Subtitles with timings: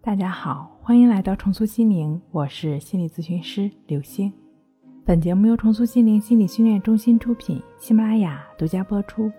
[0.00, 4.32] 大家好，欢迎来到重塑心灵，我是心理咨询师刘星。
[5.04, 9.30] 本节目由重塑心灵心理训练中心出品，喜马拉雅独家播出。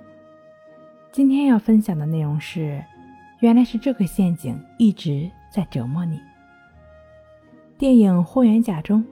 [1.12, 2.84] 今天要分享的内容是：
[3.40, 6.20] 原来是这个陷阱一直在折磨你。
[7.78, 9.04] 电影《霍元甲》中，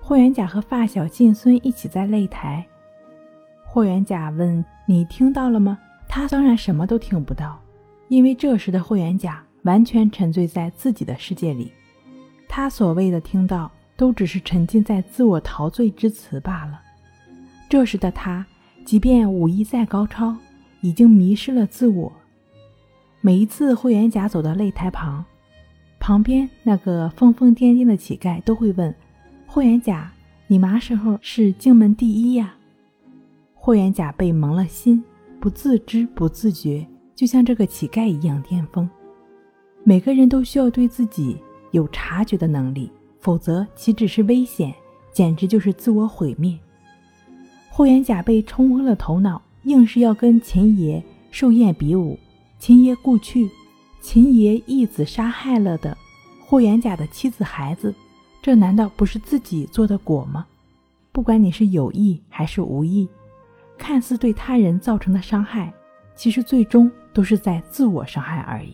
[0.00, 2.64] 霍元甲和发小晋孙一起在擂台。
[3.64, 7.58] 霍元甲问：“你听到了吗？”他当然什么都听不到，
[8.08, 11.72] 因为这时的霍元甲完全沉醉在自己的世界里。
[12.48, 16.80] 他所谓的听到，都只是沉浸在自我陶醉之词罢了。
[17.68, 18.44] 这时的他，
[18.84, 20.36] 即便武艺再高超，
[20.80, 22.12] 已经迷失了自我。
[23.20, 25.24] 每一次霍元甲走到擂台旁，
[25.98, 28.94] 旁边那个疯疯癫癫的乞丐都会问
[29.46, 30.12] ：“霍元甲，
[30.46, 32.54] 你嘛时候是荆门第一呀？”
[33.54, 35.02] 霍元甲被蒙了心。
[35.40, 36.86] 不自知不自觉，
[37.16, 38.88] 就像这个乞丐一样巅峰。
[39.84, 41.36] 每个人都需要对自己
[41.72, 44.72] 有察觉的能力，否则岂止是危险，
[45.12, 46.56] 简直就是自我毁灭。
[47.68, 52.18] 霍元甲被冲昏了头脑，硬是要跟秦爷寿宴比武。
[52.58, 53.50] 秦爷故去，
[54.00, 55.96] 秦爷义子杀害了的
[56.40, 57.92] 霍元甲的妻子孩子，
[58.40, 60.46] 这难道不是自己做的果吗？
[61.10, 63.08] 不管你是有意还是无意。
[63.76, 65.72] 看似对他人造成的伤害，
[66.14, 68.72] 其实最终都是在自我伤害而已。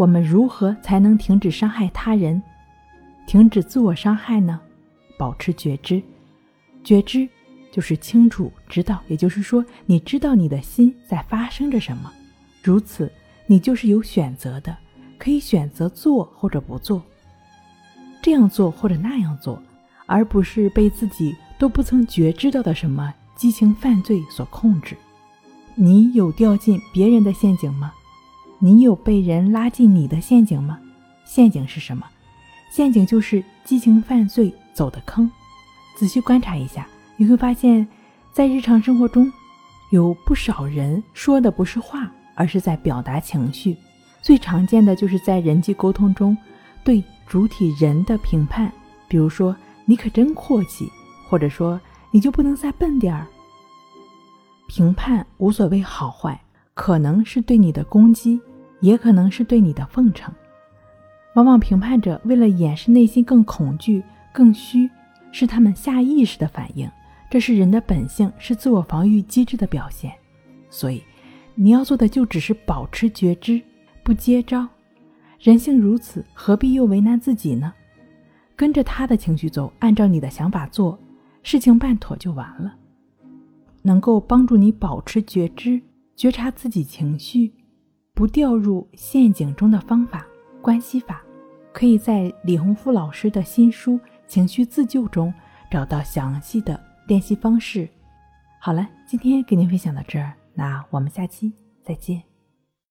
[0.00, 2.42] 我们如何才能停止伤害他人，
[3.26, 4.58] 停止自我伤害呢？
[5.18, 6.02] 保持觉知，
[6.82, 7.28] 觉知
[7.70, 12.10] 就是清楚知道，也就是说，你知道你的心在发生着什么。
[12.62, 13.12] 如此，
[13.46, 14.74] 你就是有选择的，
[15.18, 17.02] 可以选择做或者不做，
[18.22, 19.62] 这样做或者那样做，
[20.06, 23.12] 而不是被自己都不曾觉知到的什么。
[23.36, 24.96] 激情犯罪所控制，
[25.74, 27.92] 你有掉进别人的陷阱吗？
[28.60, 30.78] 你有被人拉进你的陷阱吗？
[31.24, 32.06] 陷阱是什么？
[32.70, 35.28] 陷阱就是激情犯罪走的坑。
[35.96, 37.88] 仔细观察一下，你会发现，
[38.32, 39.32] 在日常生活中，
[39.90, 43.76] 有不少人说的不是话，而是在表达情绪。
[44.22, 46.36] 最常见的就是在人际沟通中，
[46.84, 48.70] 对主体人的评判，
[49.08, 50.88] 比如说“你可真阔气”，
[51.28, 51.80] 或者说。
[52.12, 53.24] 你就不能再笨点儿？
[54.66, 56.40] 评判无所谓好坏，
[56.74, 58.40] 可能是对你的攻击，
[58.80, 60.34] 也可能是对你的奉承。
[61.34, 64.02] 往往评判者为了掩饰内心更恐惧、
[64.32, 64.90] 更虚，
[65.30, 66.90] 是他们下意识的反应。
[67.30, 70.12] 这是人的本性，是自我防御机制的表现。
[70.68, 71.02] 所以，
[71.54, 73.62] 你要做的就只是保持觉知，
[74.02, 74.66] 不接招。
[75.38, 77.72] 人性如此，何必又为难自己呢？
[78.56, 80.98] 跟着他的情绪走，按照你的想法做。
[81.42, 82.74] 事情办妥就完了。
[83.82, 85.80] 能够帮助你保持觉知、
[86.14, 87.52] 觉察自己情绪，
[88.20, 90.26] 不掉入陷阱中的方法——
[90.60, 91.22] 关系法，
[91.72, 93.92] 可以在李洪福老师的新书
[94.26, 95.32] 《情绪自救》中
[95.70, 97.88] 找到详细的练习方式。
[98.60, 101.50] 好了，今天给您分享到这儿，那我们下期
[101.82, 102.29] 再见。